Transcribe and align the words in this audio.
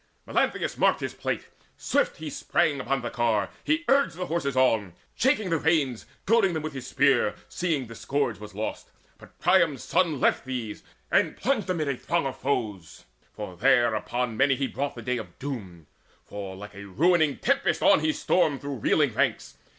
Melanthius 0.25 0.79
marked 0.79 1.01
his 1.01 1.13
plight: 1.13 1.45
swiftly 1.77 2.25
he 2.25 2.29
sprang 2.31 2.79
Upon 2.81 3.03
the 3.03 3.11
car; 3.11 3.51
he 3.63 3.85
urged 3.87 4.15
the 4.15 4.25
horses 4.25 4.57
on, 4.57 4.93
Shaking 5.13 5.51
the 5.51 5.59
reins, 5.59 6.07
goading 6.25 6.53
them 6.55 6.63
with 6.63 6.73
his 6.73 6.87
spear, 6.87 7.35
Seeing 7.47 7.85
the 7.85 7.93
scourge 7.93 8.39
was 8.39 8.55
lost. 8.55 8.89
But 9.19 9.37
Priam's 9.37 9.83
son 9.83 10.19
Left 10.19 10.43
these, 10.43 10.81
and 11.11 11.37
plunged 11.37 11.69
amid 11.69 11.87
a 11.87 11.95
throng 11.95 12.25
of 12.25 12.35
foes. 12.35 13.05
There 13.37 13.93
upon 13.93 14.35
many 14.37 14.55
he 14.55 14.65
brought 14.65 14.95
the 14.95 15.03
day 15.03 15.17
of 15.19 15.37
doom; 15.37 15.85
For 16.25 16.55
like 16.55 16.73
a 16.73 16.85
ruining 16.85 17.37
tempest 17.37 17.83
on 17.83 17.99
he 17.99 18.11
stormed 18.11 18.61
Through 18.61 18.77
reeling 18.77 19.13
ranks. 19.13 19.55